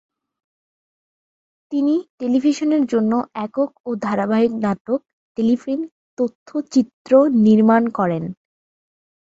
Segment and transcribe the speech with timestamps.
[1.71, 3.11] তিনি টেলিভিশনের জন্য
[3.45, 4.99] একক ও ধারাবাহিক নাটক,
[5.37, 5.81] টেলিফিল্ম,
[6.17, 7.11] তথ্যচিত্র
[7.45, 8.23] নির্মাণ করেন।